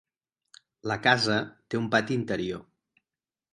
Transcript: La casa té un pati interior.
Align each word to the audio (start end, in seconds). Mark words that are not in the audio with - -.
La 0.91 0.97
casa 1.03 1.37
té 1.73 1.81
un 1.83 1.87
pati 1.97 2.19
interior. 2.23 2.67